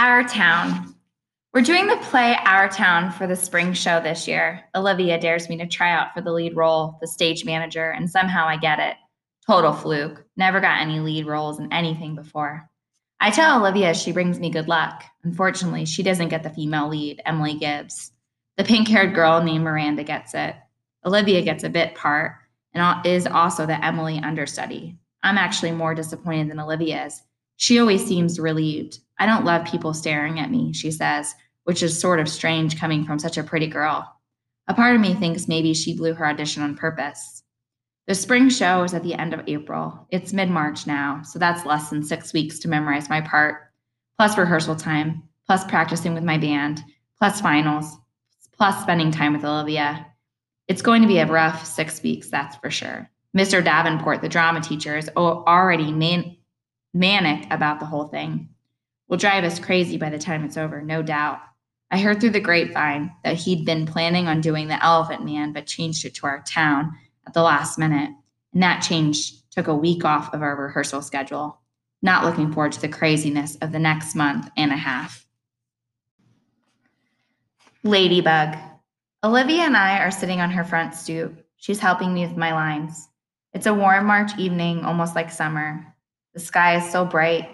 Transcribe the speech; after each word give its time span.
Our 0.00 0.22
Town. 0.22 0.94
We're 1.52 1.62
doing 1.62 1.88
the 1.88 1.96
play 1.96 2.36
Our 2.44 2.68
Town 2.68 3.10
for 3.10 3.26
the 3.26 3.34
spring 3.34 3.72
show 3.72 3.98
this 3.98 4.28
year. 4.28 4.62
Olivia 4.76 5.18
dares 5.18 5.48
me 5.48 5.56
to 5.56 5.66
try 5.66 5.90
out 5.90 6.14
for 6.14 6.20
the 6.20 6.30
lead 6.30 6.54
role, 6.54 6.98
the 7.00 7.08
stage 7.08 7.44
manager, 7.44 7.90
and 7.90 8.08
somehow 8.08 8.46
I 8.46 8.58
get 8.58 8.78
it. 8.78 8.94
Total 9.44 9.72
fluke. 9.72 10.24
Never 10.36 10.60
got 10.60 10.80
any 10.80 11.00
lead 11.00 11.26
roles 11.26 11.58
in 11.58 11.72
anything 11.72 12.14
before. 12.14 12.70
I 13.18 13.32
tell 13.32 13.58
Olivia 13.58 13.92
she 13.92 14.12
brings 14.12 14.38
me 14.38 14.50
good 14.50 14.68
luck. 14.68 15.02
Unfortunately, 15.24 15.84
she 15.84 16.04
doesn't 16.04 16.28
get 16.28 16.44
the 16.44 16.50
female 16.50 16.86
lead, 16.86 17.20
Emily 17.26 17.54
Gibbs. 17.54 18.12
The 18.56 18.62
pink 18.62 18.86
haired 18.86 19.16
girl 19.16 19.42
named 19.42 19.64
Miranda 19.64 20.04
gets 20.04 20.32
it. 20.32 20.54
Olivia 21.04 21.42
gets 21.42 21.64
a 21.64 21.68
bit 21.68 21.96
part 21.96 22.36
and 22.72 23.04
is 23.04 23.26
also 23.26 23.66
the 23.66 23.84
Emily 23.84 24.20
understudy. 24.20 24.96
I'm 25.24 25.38
actually 25.38 25.72
more 25.72 25.96
disappointed 25.96 26.52
than 26.52 26.60
Olivia 26.60 27.06
is. 27.06 27.20
She 27.56 27.80
always 27.80 28.06
seems 28.06 28.38
relieved. 28.38 29.00
I 29.18 29.26
don't 29.26 29.44
love 29.44 29.66
people 29.66 29.94
staring 29.94 30.38
at 30.38 30.50
me, 30.50 30.72
she 30.72 30.90
says, 30.90 31.34
which 31.64 31.82
is 31.82 31.98
sort 31.98 32.20
of 32.20 32.28
strange 32.28 32.78
coming 32.78 33.04
from 33.04 33.18
such 33.18 33.36
a 33.36 33.42
pretty 33.42 33.66
girl. 33.66 34.14
A 34.68 34.74
part 34.74 34.94
of 34.94 35.00
me 35.00 35.14
thinks 35.14 35.48
maybe 35.48 35.74
she 35.74 35.96
blew 35.96 36.14
her 36.14 36.26
audition 36.26 36.62
on 36.62 36.76
purpose. 36.76 37.42
The 38.06 38.14
spring 38.14 38.48
show 38.48 38.84
is 38.84 38.94
at 38.94 39.02
the 39.02 39.14
end 39.14 39.34
of 39.34 39.42
April. 39.46 40.06
It's 40.10 40.32
mid 40.32 40.50
March 40.50 40.86
now, 40.86 41.22
so 41.22 41.38
that's 41.38 41.66
less 41.66 41.90
than 41.90 42.02
six 42.02 42.32
weeks 42.32 42.58
to 42.60 42.68
memorize 42.68 43.10
my 43.10 43.20
part, 43.20 43.70
plus 44.16 44.38
rehearsal 44.38 44.76
time, 44.76 45.24
plus 45.46 45.64
practicing 45.64 46.14
with 46.14 46.24
my 46.24 46.38
band, 46.38 46.82
plus 47.18 47.40
finals, 47.40 47.96
plus 48.56 48.80
spending 48.80 49.10
time 49.10 49.32
with 49.32 49.44
Olivia. 49.44 50.06
It's 50.68 50.82
going 50.82 51.02
to 51.02 51.08
be 51.08 51.18
a 51.18 51.26
rough 51.26 51.66
six 51.66 52.02
weeks, 52.02 52.30
that's 52.30 52.56
for 52.56 52.70
sure. 52.70 53.10
Mr. 53.36 53.62
Davenport, 53.62 54.22
the 54.22 54.28
drama 54.28 54.60
teacher, 54.60 54.96
is 54.96 55.10
already 55.16 55.92
man- 55.92 56.36
manic 56.94 57.46
about 57.50 57.78
the 57.80 57.86
whole 57.86 58.08
thing. 58.08 58.48
Will 59.08 59.16
drive 59.16 59.44
us 59.44 59.58
crazy 59.58 59.96
by 59.96 60.10
the 60.10 60.18
time 60.18 60.44
it's 60.44 60.56
over, 60.56 60.82
no 60.82 61.02
doubt. 61.02 61.40
I 61.90 61.98
heard 61.98 62.20
through 62.20 62.30
the 62.30 62.40
grapevine 62.40 63.10
that 63.24 63.36
he'd 63.36 63.64
been 63.64 63.86
planning 63.86 64.28
on 64.28 64.42
doing 64.42 64.68
the 64.68 64.82
Elephant 64.84 65.24
Man, 65.24 65.52
but 65.52 65.66
changed 65.66 66.04
it 66.04 66.14
to 66.16 66.26
our 66.26 66.42
town 66.46 66.92
at 67.26 67.32
the 67.32 67.42
last 67.42 67.78
minute. 67.78 68.10
And 68.52 68.62
that 68.62 68.80
change 68.80 69.32
took 69.50 69.68
a 69.68 69.74
week 69.74 70.04
off 70.04 70.34
of 70.34 70.42
our 70.42 70.54
rehearsal 70.54 71.00
schedule. 71.00 71.60
Not 72.02 72.24
looking 72.24 72.52
forward 72.52 72.72
to 72.72 72.80
the 72.80 72.88
craziness 72.88 73.56
of 73.56 73.72
the 73.72 73.78
next 73.78 74.14
month 74.14 74.48
and 74.56 74.70
a 74.70 74.76
half. 74.76 75.26
Ladybug. 77.82 78.56
Olivia 79.24 79.62
and 79.62 79.76
I 79.76 79.98
are 80.00 80.10
sitting 80.10 80.40
on 80.40 80.50
her 80.50 80.64
front 80.64 80.94
stoop. 80.94 81.44
She's 81.56 81.80
helping 81.80 82.12
me 82.12 82.26
with 82.26 82.36
my 82.36 82.52
lines. 82.52 83.08
It's 83.52 83.66
a 83.66 83.74
warm 83.74 84.06
March 84.06 84.36
evening, 84.38 84.84
almost 84.84 85.14
like 85.14 85.30
summer. 85.30 85.94
The 86.34 86.40
sky 86.40 86.76
is 86.76 86.92
so 86.92 87.04
bright, 87.04 87.48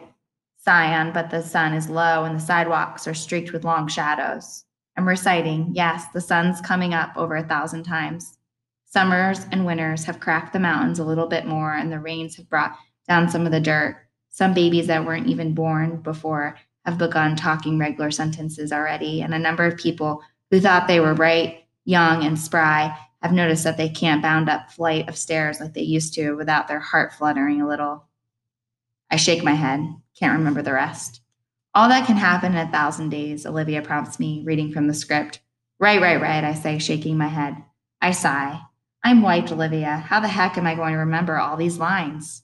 cyan, 0.64 1.12
but 1.12 1.30
the 1.30 1.42
sun 1.42 1.74
is 1.74 1.90
low 1.90 2.24
and 2.24 2.36
the 2.36 2.44
sidewalks 2.44 3.06
are 3.06 3.14
streaked 3.14 3.52
with 3.52 3.64
long 3.64 3.86
shadows. 3.86 4.64
I'm 4.96 5.06
reciting, 5.06 5.70
yes, 5.74 6.06
the 6.14 6.20
sun's 6.20 6.60
coming 6.60 6.94
up 6.94 7.10
over 7.16 7.36
a 7.36 7.46
thousand 7.46 7.82
times. 7.84 8.38
Summers 8.86 9.44
and 9.50 9.66
winters 9.66 10.04
have 10.04 10.20
cracked 10.20 10.52
the 10.52 10.60
mountains 10.60 11.00
a 11.00 11.04
little 11.04 11.26
bit 11.26 11.46
more, 11.46 11.74
and 11.74 11.90
the 11.90 11.98
rains 11.98 12.36
have 12.36 12.48
brought 12.48 12.76
down 13.08 13.28
some 13.28 13.44
of 13.44 13.52
the 13.52 13.60
dirt. 13.60 13.96
Some 14.30 14.54
babies 14.54 14.86
that 14.86 15.04
weren't 15.04 15.26
even 15.26 15.54
born 15.54 15.96
before 15.98 16.56
have 16.84 16.96
begun 16.96 17.34
talking 17.34 17.78
regular 17.78 18.10
sentences 18.10 18.72
already, 18.72 19.22
and 19.22 19.34
a 19.34 19.38
number 19.38 19.64
of 19.64 19.76
people 19.76 20.22
who 20.50 20.60
thought 20.60 20.86
they 20.86 21.00
were 21.00 21.14
bright, 21.14 21.64
young, 21.84 22.24
and 22.24 22.38
spry 22.38 22.96
have 23.20 23.32
noticed 23.32 23.64
that 23.64 23.76
they 23.76 23.88
can't 23.88 24.22
bound 24.22 24.48
up 24.48 24.70
flight 24.70 25.08
of 25.08 25.16
stairs 25.16 25.60
like 25.60 25.74
they 25.74 25.82
used 25.82 26.14
to 26.14 26.34
without 26.34 26.68
their 26.68 26.80
heart 26.80 27.12
fluttering 27.12 27.60
a 27.60 27.66
little. 27.66 28.06
I 29.10 29.16
shake 29.16 29.44
my 29.44 29.52
head, 29.52 29.80
can't 30.18 30.38
remember 30.38 30.62
the 30.62 30.72
rest. 30.72 31.20
All 31.74 31.88
that 31.88 32.06
can 32.06 32.16
happen 32.16 32.52
in 32.52 32.68
a 32.68 32.70
thousand 32.70 33.10
days, 33.10 33.44
Olivia 33.46 33.82
prompts 33.82 34.20
me, 34.20 34.42
reading 34.44 34.72
from 34.72 34.86
the 34.86 34.94
script. 34.94 35.40
Right, 35.80 36.00
right, 36.00 36.20
right, 36.20 36.44
I 36.44 36.54
say, 36.54 36.78
shaking 36.78 37.16
my 37.16 37.26
head. 37.26 37.56
I 38.00 38.12
sigh. 38.12 38.60
I'm 39.02 39.22
wiped, 39.22 39.52
Olivia. 39.52 39.96
How 39.96 40.20
the 40.20 40.28
heck 40.28 40.56
am 40.56 40.66
I 40.66 40.74
going 40.74 40.92
to 40.92 41.00
remember 41.00 41.36
all 41.36 41.56
these 41.56 41.78
lines? 41.78 42.42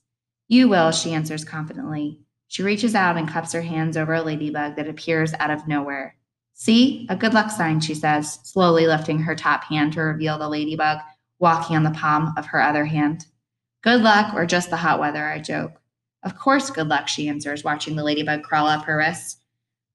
You 0.48 0.68
will, 0.68 0.90
she 0.90 1.14
answers 1.14 1.44
confidently. 1.44 2.18
She 2.48 2.64
reaches 2.64 2.96
out 2.96 3.16
and 3.16 3.28
cups 3.28 3.52
her 3.52 3.62
hands 3.62 3.96
over 3.96 4.14
a 4.14 4.22
ladybug 4.22 4.76
that 4.76 4.88
appears 4.88 5.32
out 5.38 5.50
of 5.50 5.68
nowhere. 5.68 6.16
See, 6.54 7.06
a 7.08 7.16
good 7.16 7.32
luck 7.32 7.50
sign, 7.50 7.80
she 7.80 7.94
says, 7.94 8.40
slowly 8.42 8.86
lifting 8.86 9.20
her 9.20 9.36
top 9.36 9.64
hand 9.64 9.92
to 9.92 10.02
reveal 10.02 10.36
the 10.38 10.48
ladybug 10.48 10.98
walking 11.38 11.76
on 11.76 11.84
the 11.84 11.90
palm 11.92 12.34
of 12.36 12.46
her 12.46 12.60
other 12.60 12.84
hand. 12.84 13.26
Good 13.82 14.02
luck 14.02 14.34
or 14.34 14.44
just 14.44 14.68
the 14.68 14.76
hot 14.76 15.00
weather, 15.00 15.24
I 15.24 15.38
joke. 15.38 15.79
Of 16.22 16.38
course, 16.38 16.70
good 16.70 16.88
luck, 16.88 17.08
she 17.08 17.28
answers, 17.28 17.64
watching 17.64 17.97
the 17.97 18.04
ladybug 18.04 18.42
crawl 18.42 18.66
up 18.66 18.84
her 18.84 18.97
wrist. 18.97 19.41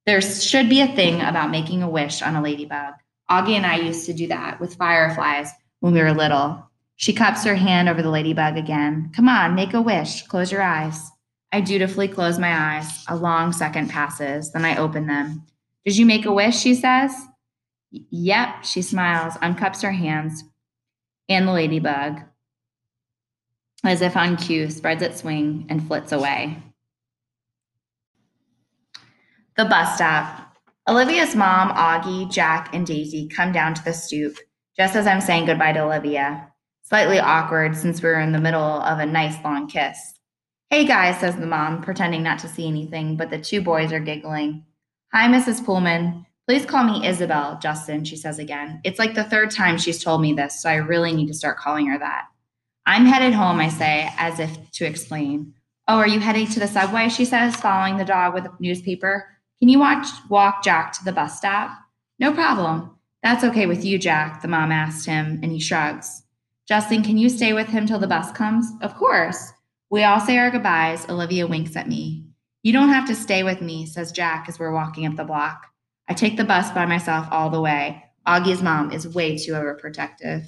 There 0.05 0.21
should 0.21 0.69
be 0.69 0.81
a 0.81 0.87
thing 0.95 1.21
about 1.21 1.51
making 1.51 1.83
a 1.83 1.89
wish 1.89 2.21
on 2.21 2.35
a 2.35 2.41
ladybug. 2.41 2.93
Auggie 3.29 3.55
and 3.55 3.65
I 3.65 3.77
used 3.77 4.05
to 4.05 4.13
do 4.13 4.27
that 4.27 4.59
with 4.59 4.75
fireflies 4.75 5.51
when 5.79 5.93
we 5.93 6.01
were 6.01 6.13
little. 6.13 6.69
She 6.95 7.13
cups 7.13 7.43
her 7.43 7.55
hand 7.55 7.89
over 7.89 8.01
the 8.01 8.09
ladybug 8.09 8.57
again. 8.57 9.11
Come 9.15 9.27
on, 9.27 9.55
make 9.55 9.73
a 9.73 9.81
wish. 9.81 10.23
Close 10.27 10.51
your 10.51 10.61
eyes. 10.61 11.09
I 11.51 11.61
dutifully 11.61 12.07
close 12.07 12.37
my 12.37 12.77
eyes. 12.77 13.03
A 13.07 13.15
long 13.15 13.51
second 13.51 13.89
passes. 13.89 14.51
Then 14.51 14.65
I 14.65 14.77
open 14.77 15.07
them. 15.07 15.43
Did 15.85 15.97
you 15.97 16.05
make 16.05 16.25
a 16.25 16.31
wish? 16.31 16.57
She 16.57 16.75
says. 16.75 17.13
Yep, 17.91 18.65
she 18.65 18.81
smiles, 18.81 19.35
uncups 19.35 19.81
her 19.81 19.91
hands, 19.91 20.43
and 21.29 21.47
the 21.47 21.53
ladybug, 21.53 22.21
as 23.87 24.01
if 24.01 24.17
on 24.17 24.37
cue, 24.37 24.69
spreads 24.69 25.01
its 25.01 25.23
wing 25.23 25.65
and 25.69 25.85
flits 25.87 26.11
away. 26.11 26.57
The 29.57 29.65
bus 29.65 29.95
stop. 29.95 30.57
Olivia's 30.87 31.35
mom, 31.35 31.71
Auggie, 31.71 32.29
Jack, 32.31 32.73
and 32.73 32.85
Daisy 32.85 33.27
come 33.27 33.51
down 33.51 33.73
to 33.73 33.83
the 33.83 33.93
stoop 33.93 34.37
just 34.77 34.95
as 34.95 35.07
I'm 35.07 35.21
saying 35.21 35.45
goodbye 35.45 35.73
to 35.73 35.83
Olivia. 35.83 36.51
Slightly 36.83 37.19
awkward 37.19 37.75
since 37.75 38.01
we 38.01 38.09
are 38.09 38.19
in 38.19 38.33
the 38.33 38.39
middle 38.39 38.61
of 38.61 38.99
a 38.99 39.05
nice 39.05 39.41
long 39.43 39.67
kiss. 39.67 39.97
Hey 40.69 40.85
guys, 40.85 41.19
says 41.19 41.35
the 41.35 41.45
mom, 41.45 41.81
pretending 41.81 42.21
not 42.21 42.39
to 42.39 42.47
see 42.47 42.67
anything, 42.67 43.15
but 43.15 43.29
the 43.29 43.39
two 43.39 43.61
boys 43.61 43.93
are 43.93 43.99
giggling. 43.99 44.65
Hi, 45.13 45.27
Mrs. 45.27 45.65
Pullman. 45.65 46.25
Please 46.47 46.65
call 46.65 46.83
me 46.83 47.07
Isabel, 47.07 47.57
Justin, 47.59 48.03
she 48.03 48.15
says 48.15 48.37
again. 48.37 48.81
It's 48.83 48.99
like 48.99 49.15
the 49.15 49.23
third 49.23 49.49
time 49.49 49.77
she's 49.77 50.03
told 50.03 50.21
me 50.21 50.33
this, 50.33 50.61
so 50.61 50.69
I 50.69 50.75
really 50.75 51.13
need 51.13 51.27
to 51.27 51.33
start 51.33 51.57
calling 51.57 51.87
her 51.87 51.97
that. 51.97 52.25
I'm 52.85 53.05
headed 53.05 53.33
home, 53.33 53.59
I 53.59 53.69
say, 53.69 54.09
as 54.17 54.39
if 54.39 54.71
to 54.73 54.85
explain. 54.85 55.53
Oh, 55.87 55.97
are 55.97 56.07
you 56.07 56.19
heading 56.19 56.47
to 56.47 56.59
the 56.59 56.67
subway? 56.67 57.09
She 57.09 57.25
says, 57.25 57.55
following 57.55 57.97
the 57.97 58.05
dog 58.05 58.33
with 58.33 58.45
a 58.45 58.53
newspaper. 58.59 59.27
Can 59.59 59.69
you 59.69 59.79
watch, 59.79 60.07
walk 60.29 60.63
Jack 60.63 60.93
to 60.93 61.03
the 61.03 61.11
bus 61.11 61.37
stop? 61.37 61.71
No 62.19 62.31
problem. 62.33 62.91
That's 63.23 63.43
okay 63.43 63.65
with 63.65 63.83
you, 63.83 63.97
Jack, 63.97 64.41
the 64.41 64.47
mom 64.47 64.71
asked 64.71 65.05
him, 65.05 65.39
and 65.41 65.51
he 65.51 65.59
shrugs. 65.59 66.23
Justin, 66.67 67.03
can 67.03 67.17
you 67.17 67.29
stay 67.29 67.53
with 67.53 67.67
him 67.67 67.87
till 67.87 67.99
the 67.99 68.07
bus 68.07 68.31
comes? 68.31 68.67
Of 68.81 68.95
course. 68.95 69.51
We 69.89 70.03
all 70.03 70.19
say 70.19 70.37
our 70.37 70.51
goodbyes. 70.51 71.07
Olivia 71.09 71.47
winks 71.47 71.75
at 71.75 71.87
me. 71.87 72.25
You 72.63 72.73
don't 72.73 72.89
have 72.89 73.07
to 73.07 73.15
stay 73.15 73.43
with 73.43 73.61
me, 73.61 73.85
says 73.85 74.11
Jack 74.11 74.45
as 74.47 74.57
we're 74.57 74.73
walking 74.73 75.05
up 75.05 75.15
the 75.15 75.23
block. 75.23 75.67
I 76.07 76.13
take 76.13 76.37
the 76.37 76.43
bus 76.43 76.71
by 76.71 76.85
myself 76.85 77.27
all 77.31 77.49
the 77.49 77.61
way. 77.61 78.03
Auggie's 78.27 78.63
mom 78.63 78.91
is 78.91 79.07
way 79.07 79.37
too 79.37 79.53
overprotective. 79.53 80.47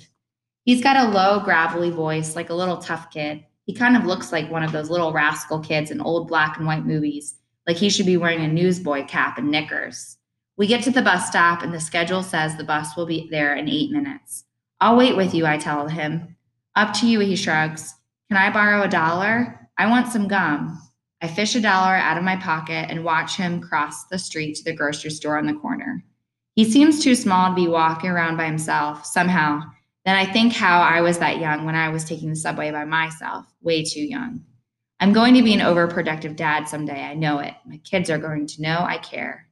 He's 0.67 0.83
got 0.83 0.97
a 0.97 1.09
low, 1.09 1.39
gravelly 1.39 1.91
voice, 1.91 2.35
like 2.35 2.49
a 2.49 2.53
little 2.53 2.75
tough 2.75 3.09
kid. 3.09 3.41
He 3.65 3.73
kind 3.73 3.95
of 3.95 4.03
looks 4.03 4.33
like 4.33 4.51
one 4.51 4.63
of 4.63 4.73
those 4.73 4.89
little 4.89 5.13
rascal 5.13 5.61
kids 5.61 5.91
in 5.91 6.01
old 6.01 6.27
black 6.27 6.57
and 6.57 6.67
white 6.67 6.85
movies, 6.85 7.35
like 7.65 7.77
he 7.77 7.89
should 7.89 8.05
be 8.05 8.17
wearing 8.17 8.43
a 8.43 8.49
newsboy 8.49 9.05
cap 9.05 9.37
and 9.37 9.49
knickers. 9.49 10.17
We 10.57 10.67
get 10.67 10.83
to 10.83 10.91
the 10.91 11.01
bus 11.01 11.25
stop, 11.25 11.61
and 11.61 11.73
the 11.73 11.79
schedule 11.79 12.21
says 12.21 12.57
the 12.57 12.65
bus 12.65 12.97
will 12.97 13.05
be 13.05 13.29
there 13.31 13.55
in 13.55 13.69
eight 13.69 13.91
minutes. 13.91 14.43
I'll 14.81 14.97
wait 14.97 15.15
with 15.15 15.33
you, 15.33 15.45
I 15.45 15.57
tell 15.57 15.87
him. 15.87 16.35
Up 16.75 16.93
to 16.95 17.07
you, 17.07 17.21
he 17.21 17.37
shrugs. 17.37 17.93
Can 18.27 18.35
I 18.35 18.51
borrow 18.51 18.81
a 18.81 18.89
dollar? 18.89 19.69
I 19.77 19.89
want 19.89 20.11
some 20.11 20.27
gum. 20.27 20.81
I 21.21 21.29
fish 21.29 21.55
a 21.55 21.61
dollar 21.61 21.95
out 21.95 22.17
of 22.17 22.25
my 22.25 22.35
pocket 22.35 22.87
and 22.89 23.05
watch 23.05 23.37
him 23.37 23.61
cross 23.61 24.07
the 24.07 24.19
street 24.19 24.55
to 24.55 24.65
the 24.65 24.75
grocery 24.75 25.11
store 25.11 25.37
on 25.37 25.47
the 25.47 25.53
corner. 25.53 26.03
He 26.55 26.65
seems 26.65 27.01
too 27.01 27.15
small 27.15 27.51
to 27.51 27.55
be 27.55 27.69
walking 27.69 28.09
around 28.09 28.35
by 28.35 28.47
himself 28.47 29.05
somehow. 29.05 29.61
Then 30.07 30.15
I 30.15 30.25
think 30.25 30.53
how 30.53 30.79
I 30.79 31.01
was 31.01 31.17
that 31.17 31.39
young 31.39 31.65
when 31.65 31.75
I 31.75 31.89
was 31.89 32.05
taking 32.05 32.29
the 32.29 32.35
subway 32.37 32.71
by 32.71 32.85
myself, 32.85 33.45
way 33.59 33.83
too 33.83 33.99
young. 33.99 34.45
I'm 35.01 35.11
going 35.11 35.33
to 35.33 35.43
be 35.43 35.53
an 35.53 35.59
overprotective 35.59 36.37
dad 36.37 36.69
someday. 36.69 37.03
I 37.03 37.13
know 37.13 37.39
it. 37.39 37.53
My 37.65 37.75
kids 37.79 38.09
are 38.09 38.17
going 38.17 38.47
to 38.47 38.61
know 38.61 38.85
I 38.87 38.99
care. 38.99 39.49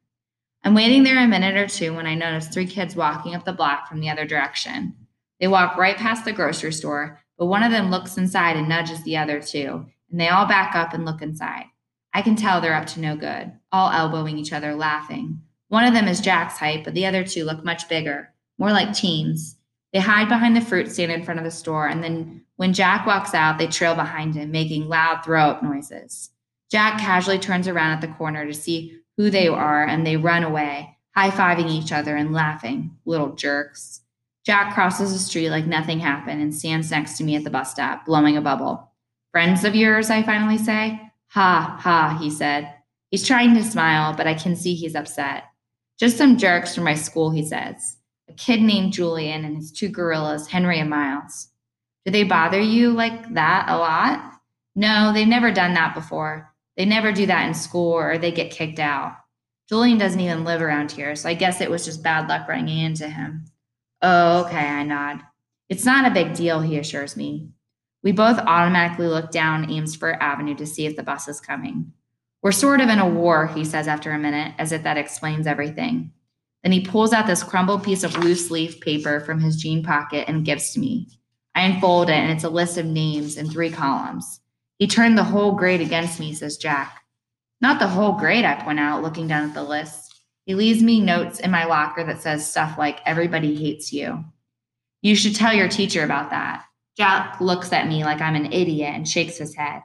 I'm 0.64 0.74
waiting 0.74 1.04
there 1.04 1.22
a 1.22 1.28
minute 1.28 1.58
or 1.58 1.68
two 1.68 1.94
when 1.94 2.08
I 2.08 2.16
notice 2.16 2.48
three 2.48 2.68
kids 2.68 2.96
walking 2.96 3.36
up 3.36 3.44
the 3.44 3.52
block 3.52 3.90
from 3.90 4.00
the 4.00 4.10
other 4.10 4.24
direction. 4.24 4.96
They 5.42 5.50
walk 5.50 5.76
right 5.76 5.98
past 5.98 6.24
the 6.24 6.32
grocery 6.32 6.72
store, 6.72 7.22
but 7.38 7.48
one 7.48 7.62
of 7.62 7.72
them 7.74 7.92
looks 7.92 8.18
inside 8.18 8.56
and 8.56 8.70
nudges 8.70 9.04
the 9.04 9.18
other 9.18 9.42
two, 9.42 9.86
and 10.10 10.22
they 10.22 10.30
all 10.30 10.46
back 10.46 10.74
up 10.74 10.94
and 10.94 11.04
look 11.04 11.22
inside. 11.22 11.66
I 12.14 12.22
can 12.22 12.38
tell 12.38 12.62
they're 12.62 12.74
up 12.76 12.88
to 12.88 13.02
no 13.02 13.18
good, 13.18 13.52
all 13.74 13.92
elbowing 13.92 14.38
each 14.38 14.54
other, 14.54 14.74
laughing. 14.74 15.42
One 15.68 15.84
of 15.84 15.94
them 15.94 16.08
is 16.08 16.22
Jack's 16.22 16.58
height, 16.58 16.86
but 16.86 16.94
the 16.94 17.08
other 17.08 17.26
two 17.26 17.44
look 17.44 17.66
much 17.66 17.90
bigger, 17.90 18.30
more 18.58 18.72
like 18.72 18.94
teens. 18.94 19.55
They 19.96 20.02
hide 20.02 20.28
behind 20.28 20.58
the 20.58 20.62
fruit 20.62 20.92
stand 20.92 21.10
in 21.10 21.24
front 21.24 21.40
of 21.40 21.46
the 21.46 21.52
store, 21.52 21.88
and 21.88 22.04
then 22.04 22.44
when 22.58 22.74
Jack 22.74 23.06
walks 23.06 23.34
out, 23.34 23.58
they 23.58 23.68
trail 23.68 23.96
behind 23.96 24.36
him, 24.36 24.52
making 24.52 24.90
loud 24.90 25.24
throw 25.24 25.44
up 25.44 25.64
noises. 25.64 26.32
Jack 26.70 27.00
casually 27.00 27.40
turns 27.40 27.70
around 27.70 27.92
at 27.92 28.02
the 28.02 28.14
corner 28.16 28.46
to 28.46 28.54
see 28.54 29.00
who 29.16 29.30
they 29.30 29.48
are 29.48 29.86
and 29.86 30.06
they 30.06 30.18
run 30.18 30.44
away, 30.44 30.98
high 31.16 31.30
fiving 31.30 31.70
each 31.70 31.94
other 31.94 32.18
and 32.18 32.34
laughing. 32.34 32.92
Little 33.06 33.36
jerks. 33.36 34.02
Jack 34.46 34.74
crosses 34.74 35.14
the 35.14 35.18
street 35.18 35.50
like 35.50 35.66
nothing 35.66 36.02
happened 36.02 36.42
and 36.42 36.54
stands 36.54 36.92
next 36.92 37.18
to 37.18 37.24
me 37.24 37.38
at 37.38 37.46
the 37.46 37.50
bus 37.50 37.72
stop, 37.72 38.06
blowing 38.06 38.36
a 38.36 38.42
bubble. 38.42 38.92
Friends 39.32 39.64
of 39.64 39.76
yours, 39.76 40.10
I 40.10 40.24
finally 40.24 40.58
say. 40.58 41.00
Ha, 41.28 41.78
ha, 41.80 42.18
he 42.20 42.30
said. 42.30 42.70
He's 43.12 43.26
trying 43.26 43.54
to 43.54 43.64
smile, 43.64 44.14
but 44.14 44.28
I 44.28 44.34
can 44.34 44.58
see 44.58 44.76
he's 44.76 44.94
upset. 44.94 45.46
Just 45.98 46.18
some 46.18 46.36
jerks 46.36 46.76
from 46.76 46.84
my 46.84 46.96
school, 46.96 47.30
he 47.32 47.46
says. 47.46 47.96
Kid 48.38 48.62
named 48.62 48.94
Julian 48.94 49.46
and 49.46 49.56
his 49.56 49.72
two 49.72 49.90
gorillas, 49.90 50.48
Henry 50.48 50.80
and 50.80 50.90
Miles. 50.90 51.50
Do 52.06 52.12
they 52.12 52.24
bother 52.24 52.60
you 52.60 52.92
like 52.92 53.34
that 53.34 53.68
a 53.70 53.78
lot? 53.78 54.34
No, 54.76 55.12
they've 55.14 55.28
never 55.28 55.52
done 55.52 55.74
that 55.74 55.96
before. 55.96 56.54
They 56.78 56.86
never 56.86 57.12
do 57.12 57.26
that 57.26 57.48
in 57.48 57.54
school 57.54 57.94
or 57.94 58.18
they 58.18 58.32
get 58.32 58.52
kicked 58.52 58.80
out. 58.80 59.16
Julian 59.70 59.98
doesn't 59.98 60.20
even 60.20 60.44
live 60.44 60.62
around 60.62 60.92
here, 60.92 61.16
so 61.16 61.28
I 61.28 61.34
guess 61.34 61.62
it 61.62 61.72
was 61.72 61.86
just 61.86 62.04
bad 62.04 62.28
luck 62.28 62.48
running 62.48 62.78
into 62.78 63.10
him. 63.10 63.46
Oh, 64.02 64.46
okay, 64.46 64.58
I 64.58 64.84
nod. 64.84 65.22
It's 65.70 65.86
not 65.86 66.06
a 66.06 66.14
big 66.14 66.36
deal, 66.36 66.62
he 66.62 66.78
assures 66.78 67.18
me. 67.18 67.50
We 68.04 68.12
both 68.12 68.38
automatically 68.38 69.08
look 69.08 69.32
down 69.32 69.66
Amesfort 69.66 70.20
Avenue 70.20 70.54
to 70.56 70.68
see 70.68 70.86
if 70.86 70.96
the 70.96 71.02
bus 71.02 71.28
is 71.28 71.42
coming. 71.42 71.92
We're 72.44 72.52
sort 72.52 72.82
of 72.82 72.90
in 72.90 73.00
a 73.00 73.10
war, 73.10 73.48
he 73.48 73.66
says 73.66 73.88
after 73.88 74.12
a 74.12 74.20
minute, 74.20 74.54
as 74.60 74.72
if 74.72 74.84
that 74.84 74.98
explains 74.98 75.48
everything. 75.48 76.12
Then 76.66 76.72
he 76.72 76.82
pulls 76.82 77.14
out 77.14 77.28
this 77.28 77.44
crumbled 77.44 77.84
piece 77.84 78.04
of 78.04 78.18
loose 78.18 78.50
leaf 78.50 78.80
paper 78.80 79.20
from 79.20 79.40
his 79.40 79.56
jean 79.56 79.84
pocket 79.84 80.28
and 80.28 80.44
gives 80.44 80.74
to 80.74 80.80
me. 80.80 81.08
I 81.54 81.62
unfold 81.62 82.10
it, 82.10 82.14
and 82.14 82.32
it's 82.32 82.44
a 82.44 82.50
list 82.50 82.80
of 82.80 82.88
names 82.88 83.38
in 83.38 83.48
three 83.48 83.70
columns. 83.70 84.42
He 84.80 84.88
turned 84.88 85.16
the 85.16 85.24
whole 85.24 85.52
grade 85.52 85.80
against 85.80 86.20
me, 86.20 86.34
says 86.34 86.58
Jack. 86.58 87.04
Not 87.62 87.78
the 87.78 87.88
whole 87.88 88.14
grade, 88.14 88.46
I 88.46 88.56
point 88.56 88.80
out, 88.80 89.04
looking 89.04 89.28
down 89.28 89.48
at 89.48 89.54
the 89.54 89.62
list. 89.62 90.16
He 90.48 90.56
leaves 90.56 90.82
me 90.82 91.00
notes 91.00 91.40
in 91.40 91.52
my 91.52 91.66
locker 91.66 92.04
that 92.04 92.24
says 92.24 92.50
stuff 92.50 92.80
like, 92.80 93.00
Everybody 93.06 93.56
hates 93.56 93.94
you. 93.94 94.26
You 95.04 95.16
should 95.16 95.36
tell 95.36 95.54
your 95.54 95.70
teacher 95.70 96.04
about 96.04 96.32
that. 96.32 96.66
Jack 96.98 97.40
looks 97.40 97.74
at 97.74 97.88
me 97.88 98.04
like 98.04 98.22
I'm 98.22 98.36
an 98.36 98.52
idiot 98.52 98.92
and 98.92 99.08
shakes 99.08 99.38
his 99.38 99.54
head. 99.54 99.84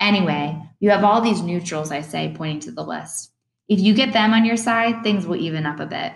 Anyway, 0.00 0.60
you 0.80 0.90
have 0.90 1.04
all 1.04 1.20
these 1.20 1.40
neutrals, 1.40 1.92
I 1.92 2.00
say, 2.00 2.34
pointing 2.36 2.60
to 2.62 2.72
the 2.72 2.82
list. 2.82 3.30
If 3.68 3.80
you 3.80 3.94
get 3.94 4.12
them 4.12 4.32
on 4.32 4.44
your 4.44 4.56
side, 4.56 5.02
things 5.02 5.26
will 5.26 5.36
even 5.36 5.66
up 5.66 5.80
a 5.80 5.86
bit. 5.86 6.12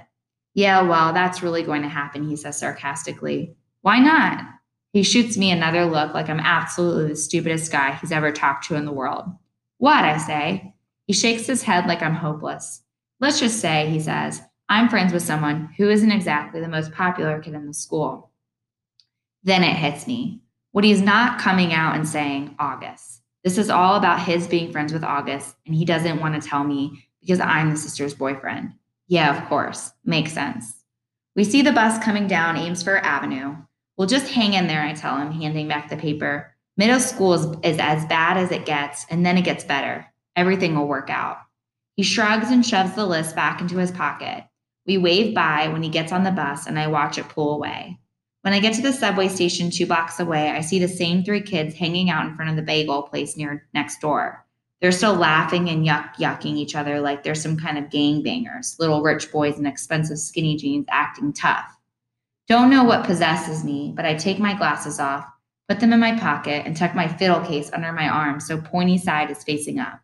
Yeah, 0.55 0.83
well, 0.83 1.13
that's 1.13 1.43
really 1.43 1.63
going 1.63 1.83
to 1.83 1.89
happen, 1.89 2.29
he 2.29 2.37
says 2.37 2.59
sarcastically. 2.59 3.55
Why 3.83 3.99
not? 3.99 4.45
He 4.93 5.03
shoots 5.03 5.37
me 5.37 5.51
another 5.51 5.85
look 5.85 6.15
like 6.15 6.29
I'm 6.29 6.41
absolutely 6.41 7.09
the 7.09 7.17
stupidest 7.17 7.71
guy 7.71 7.93
he's 7.95 8.13
ever 8.13 8.33
talked 8.33 8.67
to 8.67 8.75
in 8.75 8.85
the 8.85 8.93
world. 8.93 9.25
What? 9.79 10.05
I 10.05 10.19
say. 10.19 10.75
He 11.07 11.13
shakes 11.13 11.47
his 11.47 11.63
head 11.63 11.87
like 11.87 12.03
I'm 12.03 12.15
hopeless. 12.15 12.83
Let's 13.21 13.41
just 13.41 13.61
say, 13.61 13.89
he 13.89 14.01
says, 14.01 14.41
I'm 14.69 14.89
friends 14.89 15.13
with 15.13 15.23
someone 15.23 15.75
who 15.77 15.91
isn't 15.91 16.13
exactly 16.13 16.61
the 16.61 16.69
most 16.69 16.93
popular 16.93 17.41
kid 17.41 17.55
in 17.55 17.67
the 17.67 17.75
school. 17.75 18.31
Then 19.43 19.65
it 19.65 19.77
hits 19.77 20.07
me. 20.07 20.43
What 20.73 20.85
he's 20.85 21.01
not 21.01 21.41
coming 21.41 21.73
out 21.73 21.97
and 21.97 22.07
saying, 22.07 22.55
August. 22.59 23.23
This 23.43 23.59
is 23.59 23.71
all 23.71 23.97
about 23.97 24.23
his 24.23 24.47
being 24.47 24.71
friends 24.71 24.93
with 24.93 25.03
August, 25.03 25.57
and 25.67 25.75
he 25.75 25.85
doesn't 25.85 26.21
want 26.21 26.41
to 26.41 26.49
tell 26.49 26.63
me 26.63 27.09
because 27.21 27.41
I'm 27.41 27.71
the 27.71 27.77
sister's 27.77 28.15
boyfriend. 28.15 28.73
Yeah, 29.09 29.37
of 29.37 29.49
course. 29.49 29.93
Makes 30.05 30.33
sense. 30.33 30.85
We 31.37 31.45
see 31.45 31.63
the 31.63 31.73
bus 31.73 32.03
coming 32.03 32.27
down 32.27 32.57
Amesfort 32.57 33.03
Avenue. 33.03 33.57
We'll 33.97 34.09
just 34.09 34.33
hang 34.33 34.55
in 34.55 34.67
there, 34.67 34.83
I 34.83 34.93
tell 34.93 35.17
him, 35.17 35.33
handing 35.33 35.69
back 35.69 35.91
the 35.91 35.97
paper. 35.97 36.55
Middle 36.77 37.01
school 37.01 37.35
is, 37.35 37.45
is 37.63 37.79
as 37.79 38.07
bad 38.07 38.37
as 38.37 38.51
it 38.51 38.65
gets, 38.65 39.05
and 39.11 39.25
then 39.25 39.37
it 39.37 39.45
gets 39.45 39.65
better. 39.65 40.07
Everything 40.37 40.75
will 40.75 40.89
work 40.89 41.11
out. 41.11 41.39
He 41.97 42.03
shrugs 42.03 42.51
and 42.51 42.65
shoves 42.65 42.95
the 42.95 43.05
list 43.05 43.37
back 43.37 43.61
into 43.61 43.77
his 43.77 43.91
pocket. 43.91 44.45
We 44.87 44.97
wave 44.97 45.35
by 45.35 45.69
when 45.69 45.83
he 45.83 45.91
gets 45.91 46.13
on 46.13 46.25
the 46.25 46.31
bus, 46.31 46.67
and 46.67 46.79
I 46.79 46.87
watch 46.87 47.19
it 47.19 47.29
pull 47.29 47.55
away. 47.55 47.99
When 48.43 48.55
I 48.55 48.61
get 48.61 48.73
to 48.75 48.83
the 48.83 48.93
subway 48.93 49.29
station 49.29 49.71
two 49.71 49.87
blocks 49.87 50.19
away, 50.19 50.49
I 50.49 50.63
see 50.63 50.79
the 50.79 50.89
same 50.89 51.23
three 51.23 51.43
kids 51.43 51.75
hanging 51.75 52.09
out 52.09 52.27
in 52.27 52.35
front 52.35 52.51
of 52.51 52.57
the 52.57 52.63
bagel 52.63 53.03
place 53.03 53.37
near 53.37 53.69
next 53.75 54.01
door. 54.01 54.47
They're 54.81 54.93
still 54.93 55.15
laughing 55.15 55.69
and 55.69 55.87
yuck 55.87 56.15
yucking 56.15 56.57
each 56.57 56.75
other 56.75 57.01
like 57.01 57.23
they're 57.23 57.35
some 57.35 57.59
kind 57.59 57.77
of 57.77 57.91
gang 57.91 58.23
bangers, 58.23 58.77
little 58.79 59.03
rich 59.03 59.31
boys 59.31 59.59
in 59.59 59.67
expensive 59.67 60.19
skinny 60.19 60.57
jeans 60.57 60.87
acting 60.91 61.33
tough. 61.35 61.77
Don't 62.49 62.71
know 62.71 62.83
what 62.83 63.05
possesses 63.05 63.63
me, 63.63 63.93
but 63.95 64.07
I 64.07 64.15
take 64.15 64.39
my 64.39 64.55
glasses 64.55 64.99
off, 64.99 65.27
put 65.69 65.81
them 65.81 65.93
in 65.93 66.01
my 66.01 66.19
pocket, 66.19 66.67
and 66.67 66.77
tuck 66.77 66.95
my 66.95 67.07
fiddle 67.07 67.41
case 67.41 67.71
under 67.73 67.93
my 67.93 68.09
arm 68.09 68.41
so 68.41 68.61
pointy 68.61 68.97
side 68.97 69.31
is 69.31 69.45
facing 69.45 69.79
up. 69.79 70.01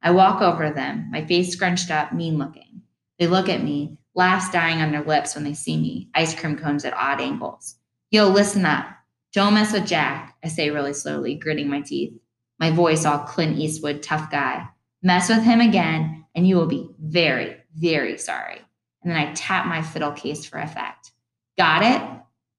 I 0.00 0.12
walk 0.12 0.40
over 0.40 0.68
to 0.68 0.74
them, 0.74 1.10
my 1.10 1.24
face 1.26 1.52
scrunched 1.52 1.90
up, 1.90 2.12
mean 2.12 2.38
looking. 2.38 2.82
They 3.18 3.26
look 3.26 3.48
at 3.48 3.62
me, 3.64 3.98
laughs 4.14 4.50
dying 4.50 4.80
on 4.80 4.92
their 4.92 5.04
lips 5.04 5.34
when 5.34 5.44
they 5.44 5.54
see 5.54 5.76
me, 5.76 6.08
ice 6.14 6.38
cream 6.38 6.56
cones 6.56 6.84
at 6.84 6.94
odd 6.94 7.20
angles. 7.20 7.76
Yo, 8.10 8.28
listen 8.28 8.64
up. 8.64 8.86
Don't 9.32 9.54
mess 9.54 9.72
with 9.72 9.86
Jack, 9.86 10.36
I 10.42 10.48
say 10.48 10.70
really 10.70 10.94
slowly, 10.94 11.34
gritting 11.34 11.68
my 11.68 11.80
teeth. 11.80 12.19
My 12.60 12.70
voice 12.70 13.06
all 13.06 13.20
Clint 13.20 13.58
Eastwood, 13.58 14.02
tough 14.02 14.30
guy. 14.30 14.68
Mess 15.02 15.30
with 15.30 15.42
him 15.42 15.60
again, 15.60 16.26
and 16.34 16.46
you 16.46 16.56
will 16.56 16.66
be 16.66 16.90
very, 17.00 17.56
very 17.74 18.18
sorry. 18.18 18.60
And 19.02 19.10
then 19.10 19.18
I 19.18 19.32
tap 19.32 19.66
my 19.66 19.80
fiddle 19.80 20.12
case 20.12 20.44
for 20.44 20.58
effect. 20.58 21.12
Got 21.56 21.82
it? 21.82 22.02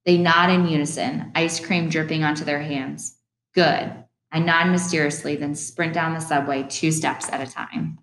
They 0.04 0.18
nod 0.18 0.50
in 0.50 0.66
unison, 0.66 1.30
ice 1.36 1.64
cream 1.64 1.88
dripping 1.88 2.24
onto 2.24 2.44
their 2.44 2.60
hands. 2.60 3.16
Good. 3.54 3.94
I 4.32 4.38
nod 4.40 4.70
mysteriously, 4.72 5.36
then 5.36 5.54
sprint 5.54 5.94
down 5.94 6.14
the 6.14 6.20
subway 6.20 6.64
two 6.68 6.90
steps 6.90 7.28
at 7.30 7.46
a 7.46 7.50
time. 7.50 8.00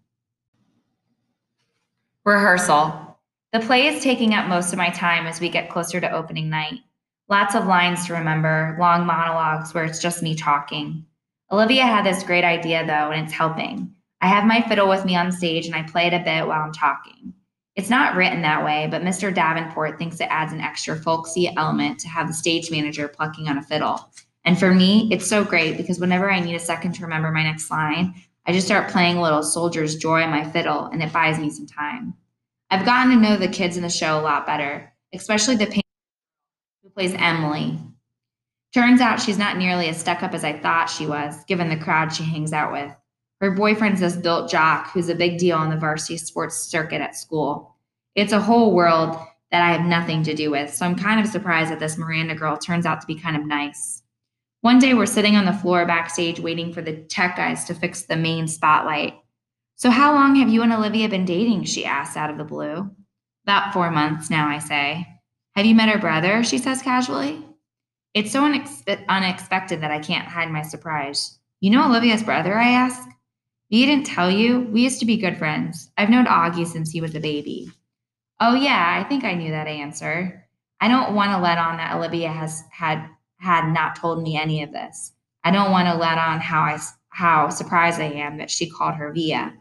Rehearsal. 2.23 3.17
The 3.51 3.59
play 3.59 3.87
is 3.87 4.03
taking 4.03 4.33
up 4.35 4.47
most 4.47 4.71
of 4.71 4.77
my 4.77 4.89
time 4.91 5.25
as 5.25 5.41
we 5.41 5.49
get 5.49 5.69
closer 5.69 5.99
to 5.99 6.11
opening 6.11 6.49
night. 6.49 6.79
Lots 7.27 7.55
of 7.55 7.65
lines 7.65 8.05
to 8.05 8.13
remember, 8.13 8.77
long 8.79 9.05
monologues 9.05 9.73
where 9.73 9.83
it's 9.83 9.99
just 9.99 10.23
me 10.23 10.35
talking. 10.35 11.05
Olivia 11.51 11.83
had 11.83 12.05
this 12.05 12.23
great 12.23 12.43
idea 12.43 12.85
though, 12.85 13.11
and 13.11 13.25
it's 13.25 13.33
helping. 13.33 13.93
I 14.21 14.27
have 14.27 14.45
my 14.45 14.61
fiddle 14.61 14.87
with 14.89 15.05
me 15.05 15.15
on 15.15 15.31
stage 15.31 15.65
and 15.65 15.75
I 15.75 15.83
play 15.83 16.07
it 16.07 16.13
a 16.13 16.19
bit 16.19 16.45
while 16.45 16.61
I'm 16.61 16.73
talking. 16.73 17.33
It's 17.75 17.89
not 17.89 18.15
written 18.15 18.41
that 18.41 18.65
way, 18.65 18.87
but 18.91 19.01
Mr. 19.01 19.33
Davenport 19.33 19.97
thinks 19.97 20.19
it 20.19 20.27
adds 20.29 20.51
an 20.51 20.59
extra 20.59 20.97
folksy 20.97 21.47
element 21.55 21.99
to 22.01 22.09
have 22.09 22.27
the 22.27 22.33
stage 22.33 22.69
manager 22.69 23.07
plucking 23.07 23.47
on 23.47 23.57
a 23.57 23.63
fiddle. 23.63 24.11
And 24.43 24.59
for 24.59 24.73
me, 24.73 25.07
it's 25.11 25.27
so 25.27 25.43
great 25.43 25.77
because 25.77 25.99
whenever 25.99 26.29
I 26.29 26.39
need 26.39 26.55
a 26.55 26.59
second 26.59 26.93
to 26.95 27.03
remember 27.03 27.31
my 27.31 27.43
next 27.43 27.71
line, 27.71 28.13
I 28.45 28.51
just 28.51 28.67
start 28.67 28.91
playing 28.91 29.17
a 29.17 29.21
little 29.21 29.43
soldier's 29.43 29.95
joy 29.95 30.23
on 30.23 30.31
my 30.31 30.43
fiddle 30.43 30.85
and 30.85 31.01
it 31.01 31.13
buys 31.13 31.39
me 31.39 31.49
some 31.49 31.67
time. 31.67 32.13
I've 32.69 32.85
gotten 32.85 33.13
to 33.13 33.21
know 33.21 33.37
the 33.37 33.47
kids 33.47 33.77
in 33.77 33.83
the 33.83 33.89
show 33.89 34.19
a 34.19 34.21
lot 34.21 34.45
better, 34.45 34.91
especially 35.13 35.55
the 35.55 35.65
painter 35.65 35.81
who 36.83 36.89
plays 36.89 37.13
Emily. 37.17 37.79
Turns 38.73 39.01
out 39.01 39.19
she's 39.19 39.37
not 39.37 39.57
nearly 39.57 39.87
as 39.87 39.99
stuck 39.99 40.21
up 40.21 40.33
as 40.33 40.43
I 40.43 40.57
thought 40.57 40.89
she 40.89 41.07
was, 41.07 41.43
given 41.45 41.69
the 41.69 41.77
crowd 41.77 42.13
she 42.13 42.23
hangs 42.23 42.53
out 42.53 42.71
with. 42.71 42.91
Her 43.41 43.51
boyfriend's 43.51 44.01
this 44.01 44.15
built 44.15 44.49
jock 44.49 44.91
who's 44.91 45.09
a 45.09 45.15
big 45.15 45.39
deal 45.39 45.57
on 45.57 45.69
the 45.69 45.77
varsity 45.77 46.17
sports 46.17 46.57
circuit 46.57 47.01
at 47.01 47.15
school. 47.15 47.75
It's 48.15 48.33
a 48.33 48.41
whole 48.41 48.73
world 48.73 49.17
that 49.51 49.63
I 49.63 49.71
have 49.71 49.87
nothing 49.87 50.23
to 50.23 50.35
do 50.35 50.51
with, 50.51 50.73
so 50.73 50.85
I'm 50.85 50.95
kind 50.95 51.19
of 51.19 51.27
surprised 51.27 51.71
that 51.71 51.79
this 51.79 51.97
Miranda 51.97 52.35
girl 52.35 52.57
turns 52.57 52.85
out 52.85 53.01
to 53.01 53.07
be 53.07 53.15
kind 53.15 53.35
of 53.35 53.45
nice. 53.45 54.03
One 54.61 54.77
day 54.77 54.93
we're 54.93 55.05
sitting 55.05 55.35
on 55.35 55.45
the 55.45 55.53
floor 55.53 55.85
backstage 55.85 56.39
waiting 56.39 56.73
for 56.73 56.81
the 56.81 56.97
tech 56.97 57.37
guys 57.37 57.63
to 57.65 57.73
fix 57.73 58.03
the 58.03 58.17
main 58.17 58.47
spotlight. 58.47 59.15
So, 59.77 59.89
how 59.89 60.13
long 60.13 60.35
have 60.35 60.49
you 60.49 60.61
and 60.61 60.73
Olivia 60.73 61.07
been 61.07 61.23
dating? 61.23 61.63
She 61.63 61.85
asks 61.85 62.17
out 62.17 62.29
of 62.29 62.37
the 62.37 62.43
blue. 62.43 62.91
About 63.45 63.73
four 63.73 63.89
months 63.89 64.29
now, 64.29 64.49
I 64.49 64.59
say. 64.59 65.07
Have 65.55 65.65
you 65.65 65.73
met 65.73 65.89
her 65.89 65.97
brother? 65.97 66.43
She 66.43 66.57
says 66.57 66.81
casually. 66.81 67.43
It's 68.13 68.31
so 68.31 68.41
unex- 68.41 69.05
unexpected 69.07 69.81
that 69.81 69.91
I 69.91 69.99
can't 69.99 70.27
hide 70.27 70.51
my 70.51 70.61
surprise. 70.61 71.37
You 71.59 71.71
know 71.71 71.85
Olivia's 71.85 72.23
brother? 72.23 72.57
I 72.57 72.69
ask. 72.69 73.07
He 73.67 73.85
didn't 73.85 74.07
tell 74.07 74.31
you? 74.31 74.61
We 74.71 74.81
used 74.81 74.99
to 74.99 75.05
be 75.05 75.17
good 75.17 75.37
friends. 75.37 75.91
I've 75.97 76.09
known 76.09 76.25
Auggie 76.25 76.65
since 76.65 76.89
he 76.89 77.01
was 77.01 77.13
a 77.13 77.19
baby. 77.19 77.71
Oh, 78.39 78.55
yeah, 78.55 78.99
I 78.99 79.07
think 79.07 79.23
I 79.23 79.35
knew 79.35 79.51
that 79.51 79.67
answer. 79.67 80.47
I 80.81 80.87
don't 80.87 81.13
want 81.13 81.31
to 81.31 81.37
let 81.37 81.57
on 81.57 81.77
that 81.77 81.95
Olivia 81.95 82.29
has 82.29 82.63
had 82.71 83.07
had 83.37 83.71
not 83.71 83.95
told 83.95 84.23
me 84.23 84.37
any 84.37 84.63
of 84.63 84.71
this. 84.71 85.13
I 85.43 85.51
don't 85.51 85.71
want 85.71 85.87
to 85.87 85.95
let 85.95 86.17
on 86.17 86.39
how 86.39 86.61
I 86.61 86.79
how 87.09 87.49
surprised 87.49 87.99
I 87.99 88.11
am 88.11 88.37
that 88.37 88.49
she 88.49 88.69
called 88.69 88.95
her 88.95 89.11
Via. 89.11 89.53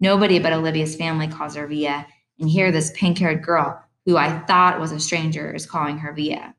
Nobody 0.00 0.38
but 0.38 0.52
Olivia's 0.52 0.96
family 0.96 1.28
calls 1.28 1.54
her 1.54 1.66
Via, 1.66 2.06
and 2.38 2.50
here 2.50 2.72
this 2.72 2.92
pink-haired 2.94 3.42
girl 3.42 3.80
who 4.04 4.16
I 4.16 4.38
thought 4.40 4.80
was 4.80 4.92
a 4.92 5.00
stranger, 5.00 5.52
is 5.52 5.64
calling 5.66 5.98
her 5.98 6.12
Via. 6.12 6.53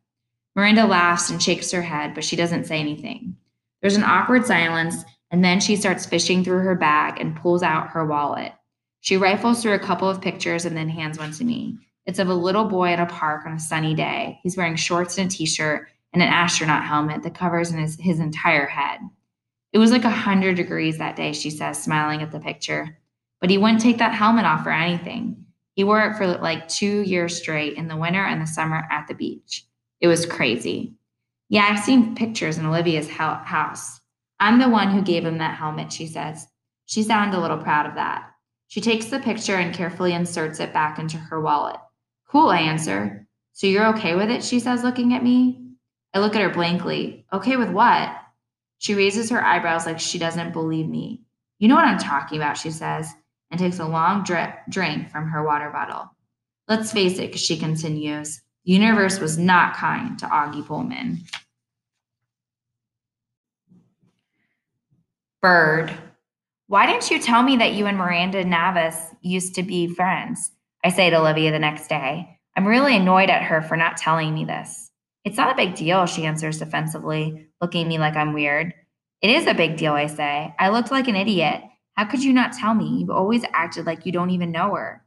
Miranda 0.55 0.85
laughs 0.85 1.29
and 1.29 1.41
shakes 1.41 1.71
her 1.71 1.81
head, 1.81 2.13
but 2.13 2.23
she 2.23 2.35
doesn't 2.35 2.65
say 2.65 2.79
anything. 2.79 3.35
There's 3.81 3.97
an 3.97 4.03
awkward 4.03 4.45
silence, 4.45 5.03
and 5.31 5.43
then 5.43 5.59
she 5.59 5.75
starts 5.75 6.05
fishing 6.05 6.43
through 6.43 6.59
her 6.59 6.75
bag 6.75 7.19
and 7.19 7.35
pulls 7.35 7.61
out 7.61 7.89
her 7.89 8.05
wallet. 8.05 8.53
She 9.01 9.17
rifles 9.17 9.61
through 9.61 9.73
a 9.73 9.79
couple 9.79 10.09
of 10.09 10.21
pictures 10.21 10.65
and 10.65 10.75
then 10.75 10.89
hands 10.89 11.19
one 11.19 11.31
to 11.33 11.43
me. 11.43 11.77
It's 12.05 12.19
of 12.19 12.29
a 12.29 12.33
little 12.33 12.65
boy 12.65 12.93
at 12.93 12.99
a 12.99 13.05
park 13.05 13.45
on 13.45 13.53
a 13.53 13.59
sunny 13.59 13.93
day. 13.93 14.39
He's 14.43 14.55
wearing 14.57 14.75
shorts 14.75 15.17
and 15.17 15.29
a 15.29 15.33
t 15.33 15.45
shirt 15.45 15.87
and 16.13 16.23
an 16.23 16.29
astronaut 16.29 16.83
helmet 16.83 17.23
that 17.23 17.35
covers 17.35 17.69
his, 17.69 17.97
his 17.99 18.19
entire 18.19 18.65
head. 18.65 19.01
It 19.73 19.77
was 19.77 19.91
like 19.91 20.05
a 20.05 20.07
100 20.07 20.55
degrees 20.55 20.97
that 20.97 21.17
day, 21.17 21.33
she 21.33 21.49
says, 21.49 21.83
smiling 21.83 22.21
at 22.21 22.31
the 22.31 22.39
picture. 22.39 22.97
but 23.41 23.49
he 23.49 23.57
wouldn't 23.57 23.81
take 23.81 23.97
that 23.97 24.13
helmet 24.13 24.45
off 24.45 24.63
for 24.63 24.71
anything. 24.71 25.45
He 25.73 25.83
wore 25.83 26.01
it 26.01 26.15
for 26.15 26.25
like 26.25 26.67
two 26.67 27.01
years 27.01 27.35
straight 27.35 27.77
in 27.77 27.87
the 27.87 27.97
winter 27.97 28.23
and 28.23 28.41
the 28.41 28.47
summer 28.47 28.87
at 28.89 29.07
the 29.07 29.13
beach. 29.13 29.65
It 30.01 30.07
was 30.07 30.25
crazy. 30.25 30.95
Yeah, 31.49 31.67
I've 31.69 31.83
seen 31.83 32.15
pictures 32.15 32.57
in 32.57 32.65
Olivia's 32.65 33.09
house. 33.09 33.99
I'm 34.39 34.59
the 34.59 34.69
one 34.69 34.91
who 34.91 35.01
gave 35.01 35.25
him 35.25 35.37
that 35.37 35.57
helmet, 35.57 35.93
she 35.93 36.07
says. 36.07 36.47
She 36.85 37.03
sounded 37.03 37.37
a 37.37 37.41
little 37.41 37.57
proud 37.57 37.85
of 37.85 37.95
that. 37.95 38.31
She 38.67 38.81
takes 38.81 39.05
the 39.05 39.19
picture 39.19 39.55
and 39.55 39.73
carefully 39.73 40.13
inserts 40.13 40.59
it 40.59 40.73
back 40.73 40.99
into 40.99 41.17
her 41.17 41.39
wallet. 41.39 41.77
Cool, 42.27 42.49
I 42.49 42.59
answer. 42.59 43.27
So 43.53 43.67
you're 43.67 43.87
okay 43.95 44.15
with 44.15 44.29
it? 44.29 44.43
She 44.43 44.59
says, 44.59 44.83
looking 44.83 45.13
at 45.13 45.23
me. 45.23 45.61
I 46.13 46.19
look 46.19 46.35
at 46.35 46.41
her 46.41 46.49
blankly. 46.49 47.25
Okay 47.31 47.55
with 47.57 47.69
what? 47.69 48.15
She 48.79 48.95
raises 48.95 49.29
her 49.29 49.43
eyebrows 49.43 49.85
like 49.85 49.99
she 49.99 50.19
doesn't 50.19 50.51
believe 50.51 50.87
me. 50.87 51.21
You 51.59 51.69
know 51.69 51.75
what 51.75 51.85
I'm 51.85 51.97
talking 51.97 52.37
about, 52.37 52.57
she 52.57 52.71
says, 52.71 53.13
and 53.49 53.59
takes 53.59 53.79
a 53.79 53.85
long 53.85 54.23
drip, 54.23 54.53
drink 54.69 55.09
from 55.09 55.29
her 55.29 55.43
water 55.45 55.69
bottle. 55.69 56.11
Let's 56.67 56.91
face 56.91 57.19
it, 57.19 57.37
she 57.39 57.57
continues, 57.57 58.41
the 58.65 58.71
universe 58.73 59.19
was 59.19 59.37
not 59.37 59.75
kind 59.75 60.17
to 60.19 60.25
Auggie 60.25 60.65
Pullman. 60.65 61.23
Bird. 65.41 65.95
Why 66.67 66.87
didn't 66.87 67.11
you 67.11 67.19
tell 67.19 67.43
me 67.43 67.57
that 67.57 67.73
you 67.73 67.85
and 67.85 67.97
Miranda 67.97 68.43
Navas 68.43 68.97
used 69.21 69.53
to 69.55 69.63
be 69.63 69.87
friends? 69.87 70.51
I 70.83 70.89
say 70.89 71.11
to 71.11 71.19
Olivia 71.19 71.51
the 71.51 71.59
next 71.59 71.87
day. 71.87 72.39
I'm 72.57 72.65
really 72.65 72.95
annoyed 72.95 73.29
at 73.29 73.43
her 73.43 73.61
for 73.61 73.77
not 73.77 73.97
telling 73.97 74.33
me 74.33 74.45
this. 74.45 74.89
It's 75.23 75.37
not 75.37 75.51
a 75.51 75.55
big 75.55 75.75
deal, 75.75 76.07
she 76.07 76.25
answers 76.25 76.59
defensively, 76.59 77.47
looking 77.61 77.83
at 77.83 77.87
me 77.87 77.99
like 77.99 78.15
I'm 78.15 78.33
weird. 78.33 78.73
It 79.21 79.29
is 79.29 79.45
a 79.45 79.53
big 79.53 79.77
deal, 79.77 79.93
I 79.93 80.07
say. 80.07 80.55
I 80.57 80.69
looked 80.69 80.91
like 80.91 81.07
an 81.07 81.15
idiot. 81.15 81.61
How 81.93 82.05
could 82.05 82.23
you 82.23 82.33
not 82.33 82.53
tell 82.53 82.73
me? 82.73 82.97
You've 82.99 83.09
always 83.11 83.43
acted 83.53 83.85
like 83.85 84.05
you 84.05 84.11
don't 84.11 84.31
even 84.31 84.51
know 84.51 84.73
her. 84.73 85.03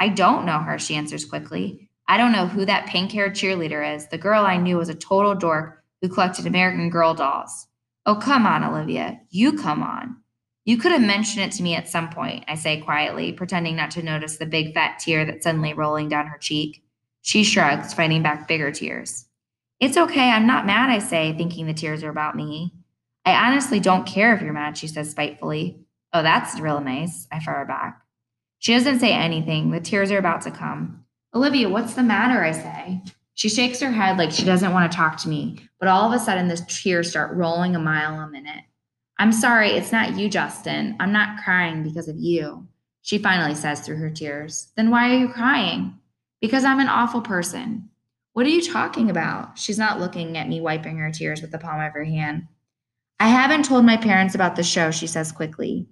I 0.00 0.08
don't 0.08 0.46
know 0.46 0.58
her, 0.58 0.78
she 0.78 0.94
answers 0.94 1.24
quickly. 1.24 1.90
I 2.08 2.16
don't 2.16 2.32
know 2.32 2.46
who 2.46 2.64
that 2.64 2.86
pink 2.86 3.12
haired 3.12 3.34
cheerleader 3.34 3.96
is. 3.96 4.08
The 4.08 4.18
girl 4.18 4.44
I 4.44 4.56
knew 4.56 4.76
was 4.76 4.88
a 4.88 4.94
total 4.94 5.34
dork 5.34 5.82
who 6.00 6.08
collected 6.08 6.46
American 6.46 6.90
Girl 6.90 7.14
dolls. 7.14 7.68
Oh, 8.04 8.16
come 8.16 8.46
on, 8.46 8.64
Olivia. 8.64 9.20
You 9.30 9.56
come 9.56 9.82
on. 9.82 10.16
You 10.64 10.76
could 10.76 10.92
have 10.92 11.02
mentioned 11.02 11.44
it 11.44 11.52
to 11.52 11.62
me 11.62 11.74
at 11.74 11.88
some 11.88 12.08
point, 12.08 12.44
I 12.46 12.54
say 12.54 12.80
quietly, 12.80 13.32
pretending 13.32 13.74
not 13.74 13.90
to 13.92 14.02
notice 14.02 14.36
the 14.36 14.46
big 14.46 14.74
fat 14.74 15.00
tear 15.00 15.24
that's 15.24 15.44
suddenly 15.44 15.74
rolling 15.74 16.08
down 16.08 16.26
her 16.28 16.38
cheek. 16.38 16.84
She 17.22 17.42
shrugs, 17.42 17.94
fighting 17.94 18.22
back 18.22 18.46
bigger 18.46 18.70
tears. 18.70 19.26
It's 19.80 19.96
okay, 19.96 20.30
I'm 20.30 20.46
not 20.46 20.66
mad, 20.66 20.90
I 20.90 21.00
say, 21.00 21.34
thinking 21.36 21.66
the 21.66 21.74
tears 21.74 22.04
are 22.04 22.10
about 22.10 22.36
me. 22.36 22.74
I 23.24 23.48
honestly 23.48 23.80
don't 23.80 24.06
care 24.06 24.34
if 24.34 24.42
you're 24.42 24.52
mad, 24.52 24.78
she 24.78 24.86
says 24.86 25.10
spitefully. 25.10 25.80
Oh, 26.12 26.22
that's 26.22 26.60
real 26.60 26.80
nice, 26.80 27.26
I 27.32 27.40
fire 27.40 27.64
back. 27.64 28.00
She 28.58 28.74
doesn't 28.74 29.00
say 29.00 29.12
anything. 29.12 29.70
The 29.70 29.80
tears 29.80 30.12
are 30.12 30.18
about 30.18 30.42
to 30.42 30.52
come. 30.52 31.01
Olivia, 31.34 31.68
what's 31.68 31.94
the 31.94 32.02
matter? 32.02 32.44
I 32.44 32.52
say. 32.52 33.02
She 33.34 33.48
shakes 33.48 33.80
her 33.80 33.90
head 33.90 34.18
like 34.18 34.30
she 34.30 34.44
doesn't 34.44 34.72
want 34.72 34.90
to 34.90 34.96
talk 34.96 35.16
to 35.18 35.28
me, 35.28 35.58
but 35.80 35.88
all 35.88 36.06
of 36.06 36.12
a 36.12 36.22
sudden, 36.22 36.48
the 36.48 36.56
tears 36.68 37.10
start 37.10 37.34
rolling 37.34 37.74
a 37.74 37.78
mile 37.78 38.20
a 38.20 38.28
minute. 38.28 38.64
I'm 39.18 39.32
sorry, 39.32 39.70
it's 39.70 39.92
not 39.92 40.16
you, 40.16 40.28
Justin. 40.28 40.96
I'm 41.00 41.12
not 41.12 41.42
crying 41.42 41.82
because 41.82 42.08
of 42.08 42.18
you. 42.18 42.66
She 43.00 43.18
finally 43.18 43.54
says 43.54 43.80
through 43.80 43.96
her 43.96 44.10
tears. 44.10 44.72
Then 44.76 44.90
why 44.90 45.10
are 45.10 45.18
you 45.18 45.28
crying? 45.28 45.98
Because 46.40 46.64
I'm 46.64 46.80
an 46.80 46.88
awful 46.88 47.22
person. 47.22 47.88
What 48.34 48.46
are 48.46 48.50
you 48.50 48.62
talking 48.62 49.10
about? 49.10 49.58
She's 49.58 49.78
not 49.78 50.00
looking 50.00 50.36
at 50.36 50.48
me, 50.48 50.60
wiping 50.60 50.98
her 50.98 51.10
tears 51.10 51.40
with 51.40 51.50
the 51.50 51.58
palm 51.58 51.80
of 51.80 51.92
her 51.92 52.04
hand. 52.04 52.46
I 53.20 53.28
haven't 53.28 53.64
told 53.64 53.84
my 53.84 53.96
parents 53.96 54.34
about 54.34 54.56
the 54.56 54.62
show, 54.62 54.90
she 54.90 55.06
says 55.06 55.32
quickly. 55.32 55.88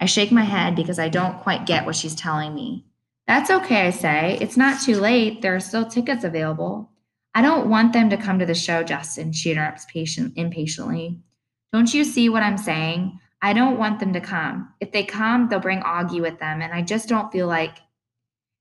I 0.00 0.06
shake 0.06 0.30
my 0.30 0.42
head 0.42 0.76
because 0.76 0.98
I 0.98 1.08
don't 1.08 1.40
quite 1.40 1.66
get 1.66 1.86
what 1.86 1.96
she's 1.96 2.14
telling 2.14 2.54
me. 2.54 2.84
That's 3.26 3.50
okay, 3.50 3.86
I 3.86 3.90
say. 3.90 4.38
It's 4.40 4.56
not 4.56 4.82
too 4.82 4.96
late. 4.96 5.40
There 5.40 5.54
are 5.54 5.60
still 5.60 5.86
tickets 5.86 6.24
available. 6.24 6.90
I 7.34 7.42
don't 7.42 7.68
want 7.68 7.92
them 7.92 8.10
to 8.10 8.16
come 8.16 8.38
to 8.38 8.46
the 8.46 8.54
show, 8.54 8.82
Justin, 8.82 9.32
she 9.32 9.50
interrupts 9.50 9.86
patient, 9.86 10.34
impatiently. 10.36 11.18
Don't 11.72 11.92
you 11.92 12.04
see 12.04 12.28
what 12.28 12.42
I'm 12.42 12.58
saying? 12.58 13.18
I 13.42 13.52
don't 13.52 13.78
want 13.78 13.98
them 13.98 14.12
to 14.12 14.20
come. 14.20 14.72
If 14.80 14.92
they 14.92 15.04
come, 15.04 15.48
they'll 15.48 15.58
bring 15.58 15.80
Auggie 15.80 16.20
with 16.20 16.38
them, 16.38 16.62
and 16.62 16.72
I 16.72 16.82
just 16.82 17.08
don't 17.08 17.32
feel 17.32 17.46
like. 17.46 17.78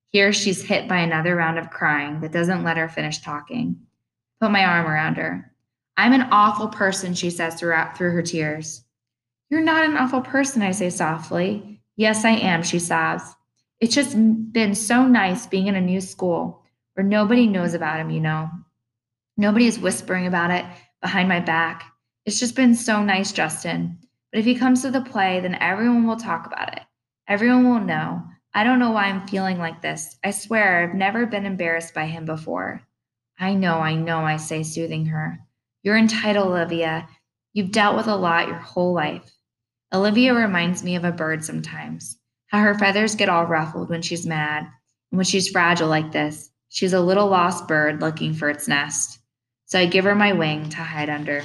Here 0.09 0.31
she's 0.31 0.61
hit 0.61 0.87
by 0.87 0.99
another 0.99 1.35
round 1.35 1.57
of 1.57 1.71
crying 1.71 2.21
that 2.21 2.31
doesn't 2.31 2.63
let 2.63 2.77
her 2.77 2.87
finish 2.87 3.19
talking. 3.19 3.79
Put 4.39 4.51
my 4.51 4.63
arm 4.63 4.85
around 4.85 5.15
her. 5.17 5.51
I'm 5.97 6.13
an 6.13 6.27
awful 6.31 6.67
person, 6.67 7.13
she 7.13 7.29
says 7.29 7.55
throughout 7.55 7.97
through 7.97 8.11
her 8.11 8.21
tears. 8.21 8.83
You're 9.49 9.61
not 9.61 9.85
an 9.85 9.97
awful 9.97 10.21
person, 10.21 10.61
I 10.61 10.71
say 10.71 10.89
softly. 10.89 11.81
Yes, 11.95 12.25
I 12.25 12.31
am, 12.31 12.61
she 12.63 12.79
sobs. 12.79 13.23
It's 13.83 13.95
just 13.95 14.15
been 14.53 14.75
so 14.75 15.05
nice 15.05 15.45
being 15.45 15.67
in 15.67 15.75
a 15.75 15.81
new 15.81 15.99
school 15.99 16.63
where 16.93 17.05
nobody 17.05 17.47
knows 17.47 17.73
about 17.73 17.99
him, 17.99 18.11
you 18.11 18.21
know. 18.21 18.49
Nobody 19.35 19.67
is 19.67 19.77
whispering 19.77 20.25
about 20.25 20.51
it 20.51 20.65
behind 21.01 21.27
my 21.27 21.41
back. 21.41 21.91
It's 22.25 22.39
just 22.39 22.55
been 22.55 22.75
so 22.75 23.03
nice, 23.03 23.33
Justin. 23.33 23.99
But 24.31 24.39
if 24.39 24.45
he 24.45 24.55
comes 24.55 24.83
to 24.83 24.91
the 24.91 25.01
play, 25.01 25.41
then 25.41 25.55
everyone 25.55 26.07
will 26.07 26.15
talk 26.15 26.47
about 26.47 26.71
it. 26.77 26.83
Everyone 27.27 27.69
will 27.69 27.81
know. 27.81 28.23
I 28.53 28.63
don't 28.63 28.79
know 28.79 28.91
why 28.91 29.07
I'm 29.07 29.27
feeling 29.27 29.57
like 29.57 29.81
this. 29.81 30.17
I 30.23 30.31
swear 30.31 30.81
I've 30.81 30.95
never 30.95 31.25
been 31.25 31.45
embarrassed 31.45 31.93
by 31.93 32.05
him 32.05 32.23
before. 32.23 32.81
I 33.37 33.53
know, 33.53 33.79
I 33.79 33.95
know, 33.95 34.19
I 34.19 34.37
say, 34.37 34.63
soothing 34.63 35.07
her. 35.07 35.39
You're 35.81 35.97
entitled, 35.97 36.47
Olivia. 36.47 37.09
You've 37.51 37.71
dealt 37.71 37.97
with 37.97 38.07
a 38.07 38.15
lot 38.15 38.47
your 38.47 38.59
whole 38.59 38.93
life. 38.93 39.29
Olivia 39.93 40.33
reminds 40.33 40.85
me 40.85 40.95
of 40.95 41.03
a 41.03 41.11
bird 41.11 41.43
sometimes, 41.43 42.17
how 42.53 42.59
her 42.59 42.75
feathers 42.75 43.15
get 43.15 43.29
all 43.29 43.47
ruffled 43.47 43.89
when 43.89 44.03
she's 44.03 44.27
mad, 44.27 44.61
and 45.11 45.17
when 45.17 45.25
she's 45.25 45.49
fragile 45.49 45.87
like 45.87 46.11
this, 46.11 46.51
she's 46.69 46.93
a 46.93 47.01
little 47.01 47.27
lost 47.27 47.67
bird 47.67 47.99
looking 47.99 48.31
for 48.31 48.47
its 48.47 48.67
nest. 48.67 49.17
So 49.65 49.79
I 49.79 49.87
give 49.87 50.05
her 50.05 50.13
my 50.13 50.33
wing 50.33 50.69
to 50.69 50.77
hide 50.77 51.09
under. 51.09 51.41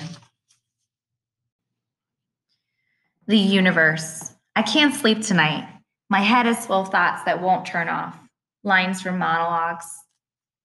The 3.26 3.38
universe. 3.38 4.34
I 4.54 4.60
can't 4.60 4.94
sleep 4.94 5.22
tonight. 5.22 5.66
My 6.10 6.20
head 6.20 6.46
is 6.46 6.66
full 6.66 6.82
of 6.82 6.90
thoughts 6.90 7.24
that 7.24 7.40
won't 7.40 7.64
turn 7.64 7.88
off. 7.88 8.18
Lines 8.62 9.00
from 9.00 9.16
monologues, 9.16 9.86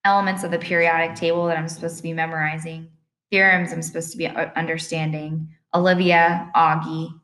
elements 0.04 0.44
of 0.44 0.52
the 0.52 0.60
periodic 0.60 1.16
table 1.16 1.46
that 1.46 1.58
I'm 1.58 1.70
supposed 1.70 1.96
to 1.98 2.04
be 2.04 2.12
memorizing, 2.12 2.90
theorems 3.32 3.72
I'm 3.72 3.82
supposed 3.82 4.12
to 4.12 4.18
be 4.18 4.28
understanding, 4.28 5.48
Olivia, 5.74 6.52
Auggie. 6.54 7.18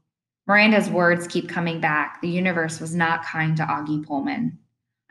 Miranda's 0.50 0.90
words 0.90 1.28
keep 1.28 1.48
coming 1.48 1.80
back. 1.80 2.22
The 2.22 2.28
universe 2.28 2.80
was 2.80 2.96
not 2.96 3.24
kind 3.24 3.56
to 3.58 3.64
Auggie 3.64 4.04
Pullman. 4.04 4.58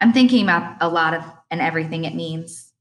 I'm 0.01 0.13
thinking 0.13 0.43
about 0.43 0.79
a 0.81 0.89
lot 0.89 1.15
of 1.15 1.23
and 1.49 1.61
everything 1.61 2.05
it 2.05 2.17
means. 2.17 2.73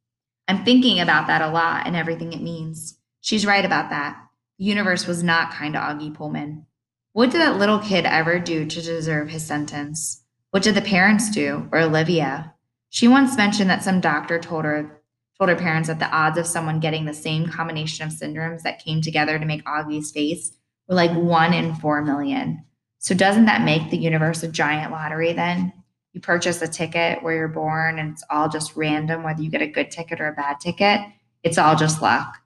I'm 0.48 0.66
thinking 0.66 1.00
about 1.00 1.28
that 1.28 1.44
a 1.44 1.52
lot 1.52 1.86
and 1.86 1.96
everything 1.96 2.34
it 2.34 2.42
means. 2.42 2.98
She's 3.22 3.46
right 3.46 3.64
about 3.64 3.92
that. 3.92 4.20
The 4.58 4.66
universe 4.66 5.06
was 5.06 5.22
not 5.22 5.52
kind 5.52 5.76
to 5.76 5.80
Auggie 5.80 6.16
Pullman. 6.16 6.66
What 7.14 7.30
did 7.30 7.42
that 7.42 7.60
little 7.60 7.78
kid 7.78 8.08
ever 8.08 8.40
do 8.40 8.66
to 8.66 8.82
deserve 8.82 9.30
his 9.30 9.46
sentence? 9.46 10.24
What 10.50 10.64
did 10.64 10.74
the 10.74 10.82
parents 10.82 11.30
do, 11.30 11.70
or 11.72 11.82
Olivia? 11.82 12.56
She 12.90 13.08
once 13.08 13.38
mentioned 13.38 13.70
that 13.70 13.84
some 13.84 14.02
doctor 14.02 14.40
told 14.40 14.66
her 14.66 15.04
told 15.38 15.52
her 15.52 15.56
parents 15.56 15.90
that 15.90 16.00
the 16.00 16.10
odds 16.10 16.40
of 16.40 16.48
someone 16.48 16.80
getting 16.80 17.06
the 17.06 17.14
same 17.14 17.46
combination 17.48 18.08
of 18.08 18.12
syndromes 18.12 18.64
that 18.64 18.84
came 18.84 19.04
together 19.04 19.38
to 19.38 19.46
make 19.46 19.64
Auggie's 19.66 20.12
face 20.12 20.57
were 20.88 20.96
like 20.96 21.12
one 21.12 21.54
in 21.54 21.76
four 21.76 22.02
million. 22.02 22.64
So 23.00 23.16
doesn't 23.16 23.46
that 23.46 23.64
make 23.64 23.90
the 23.90 23.98
universe 23.98 24.44
a 24.44 24.48
giant 24.48 24.92
lottery 24.92 25.34
then? 25.34 25.74
You 26.14 26.22
purchase 26.22 26.62
a 26.62 26.68
ticket 26.68 27.22
where 27.22 27.36
you're 27.36 27.48
born 27.48 28.00
and 28.00 28.14
it's 28.14 28.24
all 28.30 28.50
just 28.50 28.76
random, 28.76 29.24
whether 29.24 29.42
you 29.42 29.52
get 29.52 29.62
a 29.62 29.68
good 29.68 29.92
ticket 29.92 30.20
or 30.20 30.28
a 30.28 30.34
bad 30.34 30.60
ticket. 30.60 31.02
It's 31.44 31.58
all 31.58 31.76
just 31.76 32.02
luck. 32.02 32.38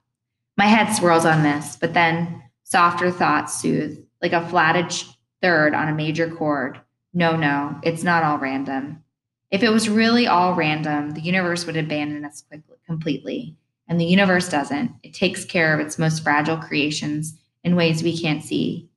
My 0.58 0.66
head 0.66 0.92
swirls 0.92 1.24
on 1.24 1.42
this, 1.42 1.76
but 1.76 1.94
then 1.94 2.42
softer 2.64 3.10
thoughts 3.10 3.60
soothe 3.60 3.98
like 4.20 4.32
a 4.32 4.46
flatted 4.48 4.94
third 5.40 5.74
on 5.74 5.88
a 5.88 5.94
major 5.94 6.30
chord. 6.30 6.80
No, 7.14 7.36
no, 7.36 7.78
it's 7.82 8.02
not 8.02 8.22
all 8.22 8.38
random. 8.38 9.02
If 9.50 9.62
it 9.62 9.70
was 9.70 9.88
really 9.88 10.26
all 10.26 10.54
random, 10.54 11.10
the 11.10 11.20
universe 11.20 11.66
would 11.66 11.76
abandon 11.76 12.24
us 12.24 12.42
quickly, 12.42 12.76
completely. 12.86 13.56
And 13.88 14.00
the 14.00 14.06
universe 14.06 14.48
doesn't. 14.48 14.92
It 15.02 15.12
takes 15.12 15.44
care 15.44 15.74
of 15.74 15.80
its 15.84 15.98
most 15.98 16.22
fragile 16.22 16.56
creations 16.56 17.38
in 17.64 17.76
ways 17.76 18.02
we 18.02 18.18
can't 18.18 18.42
see. 18.42 18.88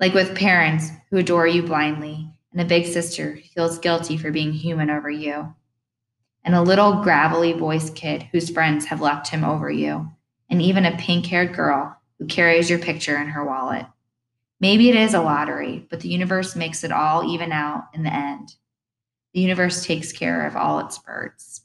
Like 0.00 0.14
with 0.14 0.36
parents 0.36 0.90
who 1.10 1.16
adore 1.16 1.46
you 1.46 1.62
blindly, 1.62 2.30
and 2.52 2.60
a 2.60 2.64
big 2.64 2.86
sister 2.86 3.32
who 3.32 3.42
feels 3.42 3.78
guilty 3.78 4.16
for 4.16 4.30
being 4.30 4.52
human 4.52 4.90
over 4.90 5.10
you, 5.10 5.54
and 6.44 6.54
a 6.54 6.62
little 6.62 7.02
gravelly 7.02 7.52
voiced 7.52 7.94
kid 7.94 8.22
whose 8.32 8.50
friends 8.50 8.86
have 8.86 9.00
left 9.00 9.28
him 9.28 9.44
over 9.44 9.70
you, 9.70 10.10
and 10.48 10.62
even 10.62 10.86
a 10.86 10.96
pink 10.96 11.26
haired 11.26 11.54
girl 11.54 11.96
who 12.18 12.26
carries 12.26 12.70
your 12.70 12.78
picture 12.78 13.16
in 13.16 13.28
her 13.28 13.44
wallet. 13.44 13.86
Maybe 14.58 14.88
it 14.88 14.96
is 14.96 15.12
a 15.12 15.20
lottery, 15.20 15.86
but 15.90 16.00
the 16.00 16.08
universe 16.08 16.56
makes 16.56 16.82
it 16.82 16.92
all 16.92 17.30
even 17.30 17.52
out 17.52 17.88
in 17.92 18.04
the 18.04 18.12
end. 18.12 18.54
The 19.34 19.40
universe 19.40 19.84
takes 19.84 20.12
care 20.12 20.46
of 20.46 20.56
all 20.56 20.78
its 20.78 20.98
birds. 20.98 21.60